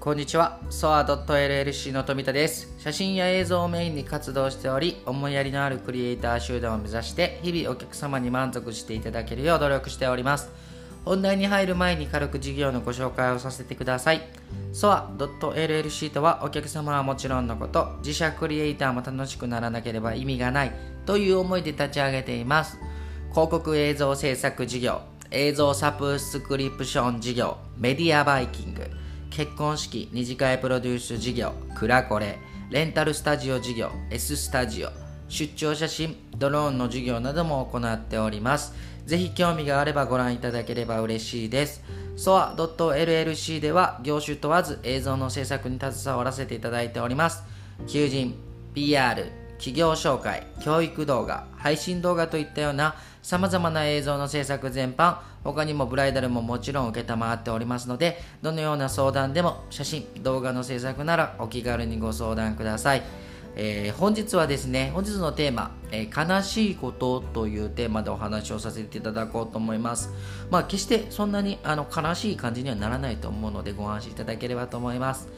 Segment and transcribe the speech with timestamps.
[0.00, 0.58] こんにちは。
[0.70, 2.72] ソア .llc の富田です。
[2.78, 10.50] 写真や映像をメインに活動しており、思いやりのあるクリエイター集団を目指して、日々お客様に満足していただけるよう努力しております。
[11.04, 14.22] 本題に入る前に軽く事業のご紹介をさせてください。
[14.72, 20.72] ソア .llc とはお客様はもちろんのこと、自社クリエイターも楽しくならなければ意味がない
[21.04, 22.78] という思いで立ち上げています。
[23.32, 28.90] 広告映像制作事業、映像サブスクリプション事業、メディアバイキング、
[29.30, 32.38] 結婚式二次会プロデュース事業クラコレ
[32.70, 34.90] レンタルスタジオ事業 S スタジオ
[35.28, 38.74] 出張写真ドローンの事業なども行っております。
[39.06, 41.82] ぜひ興味があればご覧いただければ嬉しいです。
[42.16, 47.44] SOA.LLC では業種問わず映像の制作に携わらせていただいております。
[47.86, 48.34] 求人
[48.74, 63.02] PR 企業紹介教育動画配信動画といったようなさまざまな映像の制作全般他にもブライダルももちろん承っておりますのでどのような相談でも写真動画の制作ならお気軽にご相談ください、
[63.54, 70.10] えー本日はですね本日のテーマ、えー悲しいこと」というテーマでお話をさせていただこうと思います。
[70.50, 75.28] まあ決してそんなにあの悲しい感じにはならないと思うのでご安心いただければと思います。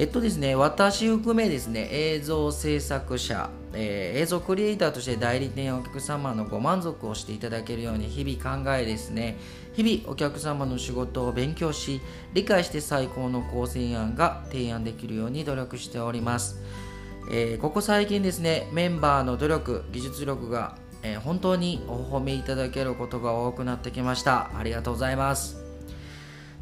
[0.00, 9.36] えっとですね、私含めですね、映像制作者、えー映像クリエイターとして代理店やお客様のご満足をしていただけるように日々考えですね、
[9.74, 12.00] 日々お客様の仕事を勉強し、
[12.32, 16.62] 理解して最高の構成案が提案できるように努力しております。
[17.30, 24.50] えーここ最近ですね、メンバーの努力、技術力が、えー本当にお褒めいただけることが多くなってきました。
[24.56, 25.59] ありがとうございます。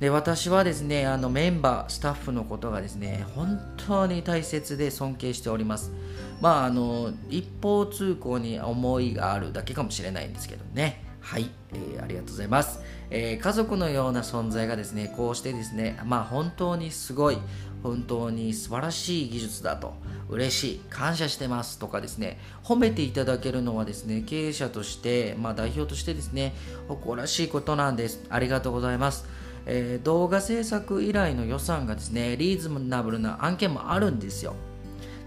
[0.00, 5.92] で私はですねあのメンバースタッフのことがですね本当に大切で尊敬しております。
[6.40, 11.04] まああの一方通行に思いがあるだけかもしれないんですけどね。
[11.20, 17.38] はい、えーありがとうございます、えー家族のような存在がですねこうしてですねまあ本当にすごい
[17.82, 19.94] 本当に素晴らしい技術だと
[20.28, 26.54] 嬉しい感謝してますとかですね褒めていただけるのはですね経営者としてまあ代表としてですね
[26.88, 28.22] 誇らしいことなんです。
[28.28, 29.24] ありがとうございます。
[29.66, 34.54] えー動画制作以来の予算がですねリーズナブルな案件もあるんですよ。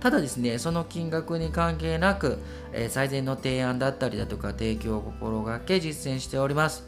[0.00, 2.38] ただですねその金額に関係なく、
[2.72, 6.84] えー最善の提案だったりだとか提供を心がけ実践しております。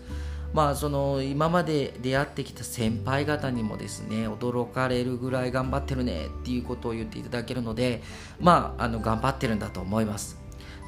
[0.54, 8.02] まあその今まで出会ってきた先輩方にもですね驚かれるぐらい頑張ってるねっていうことを言っていただけるので
[8.40, 10.37] まああの頑張ってるんだと思います。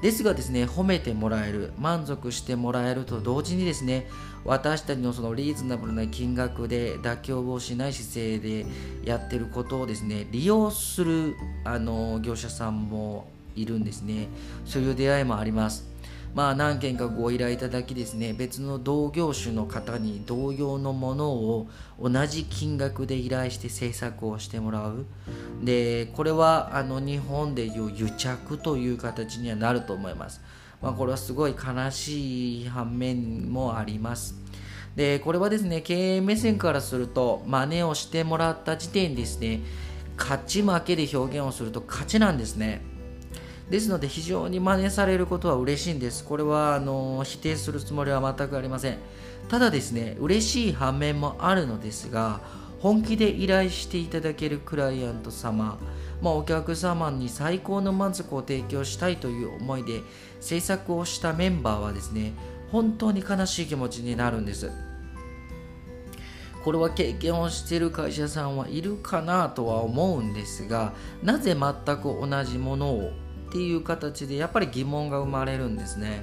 [0.02, 4.06] ですがですね褒めてもらえる満足してもらえると同時にですね
[4.44, 8.66] 私たちのそのリーズナブルな金額で妥協をしない姿勢で
[9.04, 14.28] やってることをですね利用するあの業者さんもいるんですね。
[14.64, 15.84] そういう出会いもあります。
[16.34, 21.68] まあ何件かご依頼いただきですね別の同業種の方に同様のものを
[22.00, 25.06] 同じ金額で依頼して制作をしてもらう。
[25.62, 30.40] でこれはあの日本でいう癒着という形にはなると思います、
[30.80, 34.34] まあ、これはすごい悲しい反面もあります。
[34.96, 39.60] でこれはですね経営目線からすると真似をしてもらった時点ですね
[40.16, 42.82] 勝ち負けで表現をすると勝ちなんですね。
[43.70, 46.24] ですので非常に真似されることは嬉しいんです。
[46.24, 48.98] これはあの否定するつもりは全くありません。
[49.48, 52.40] ただですね、嬉しい反面もあるのですが、
[52.80, 55.78] 本気で依頼していただけるクライアント様、
[56.20, 60.00] まあ、お客様に最高の満足を提供したいという思いで
[60.40, 62.32] 制作をしたメンバーはですね、
[62.72, 64.70] 本当に悲しい気持ちになるんです。
[66.64, 70.92] これは経験をしている会社さんはいるかなとは思うんですが
[71.22, 73.12] なぜ全く同じものを
[73.50, 76.22] っていう形でやっぱり疑問が生まれるんですね。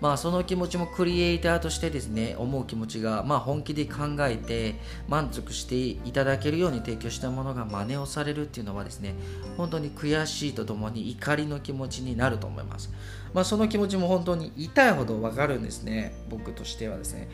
[0.00, 4.74] まあその気持ちもクリエイターとしてですね思う気持ちがまあ本気で考えて
[5.08, 9.14] 満足していただけるように提供したものが真似をされるっていうのはですね
[9.56, 12.92] 本当に悔しいとともに怒りの気持ちになると思います。
[13.32, 17.28] まあその気持ちも本当に痛いほどわかるんですね僕としてはですね。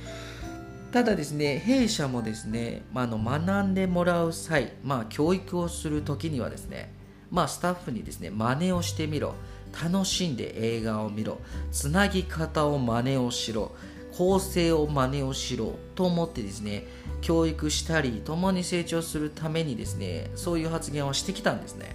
[0.93, 6.91] ただですね弊社もですね、ま、あの学んでもらう際、まあ、教育をする時にはですね、
[7.30, 9.34] まあ、スタッフにですね真似をしてみろ。
[9.82, 11.38] 楽しんで映画を見ろ。
[11.70, 13.72] つなぎ方を真似をしろ。
[14.16, 15.75] 構成を真似をしろ。
[15.94, 16.86] と思ってですね
[17.20, 21.94] 教育したり共に成長するためにですねそういう発言をしてきたんですね。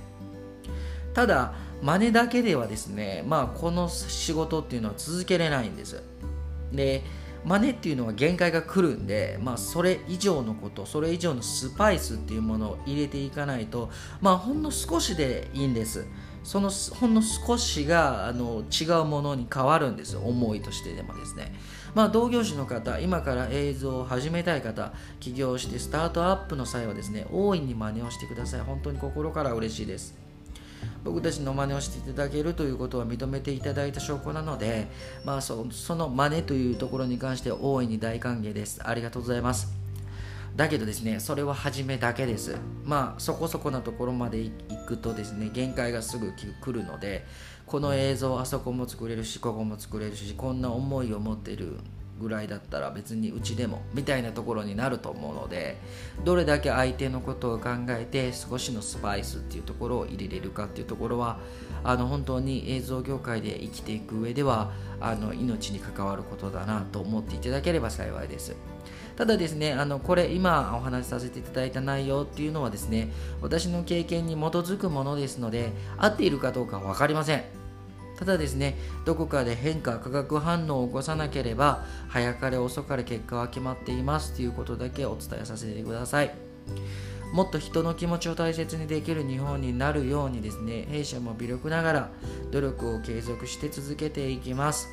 [1.14, 6.02] ただ真似だけではですねまあこの仕事っていうのは続けれないんです。
[6.72, 7.04] で
[7.46, 13.90] 真似っていうのは限界が来るんで、まあ、それ以上のことそれ以上のスパイスっていうものを入れていかないと
[14.22, 16.06] まあほんの少しでいいんです。
[16.44, 21.54] そのほんの少しがあの違うものに変わるんです思いとしてでもですね。
[21.96, 24.92] まあ同業種の方今から映像を始めたい方
[25.22, 28.60] 起業してスタートアップの際はですね大いに真似をしてください。
[28.62, 30.33] 本当に心から嬉しいです。
[31.04, 34.88] 僕たちの真似をしていただけるということは認めていただいた証拠なので、
[35.26, 38.82] まあそ、その真似というところに関して大いに大歓迎です。
[38.84, 39.84] ありがとうございます。
[40.56, 42.56] だけどですね、それは初めだけです。
[42.86, 44.52] まあ、そこそこなところまで行
[44.86, 47.26] くとですね、限界がすぐ来るので、
[47.66, 51.78] この映像、あそこも作れるし、ここも作れるし、こんな思いを持ってる
[52.20, 55.78] ぐらいだったら別にうちでもみたいなところになると思うので
[56.24, 61.40] どれだけ相手のことを考えて少しのスパイスっていうところを入れれるかっていうところは
[61.84, 68.56] あの本当に映像業界で生きていく上ではあの命に関わることだなと思っていただければ幸いです。
[69.16, 73.12] ただですねあのこれ今お話しさせていただいた内容っていうのはですね
[73.42, 77.63] 私の経験に基づくものですので合っているかどうか分かりません。
[78.24, 86.34] ただですねどこかで変化化学反応を起こさなければ早かれ遅かれ結果は決まっていますということだけお伝えさせてください。
[87.34, 92.10] もっと人の気持ちを大切にできる日本になるようにですね弊社も微力ながら
[92.52, 94.88] 努力を継続して続けていきます。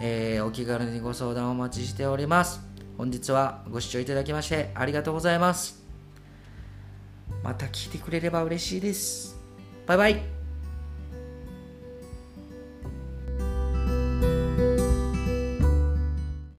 [0.00, 2.62] えー、お気軽にご相談お待ちしております。
[2.96, 5.82] 本日はご視聴いただきましてありがとうございます。
[7.42, 9.36] また聞いてくれれば嬉しいです。
[9.86, 10.43] バイバイ。